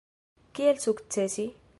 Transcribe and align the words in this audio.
Kiel 0.59 0.79
sukcesi? 0.85 1.45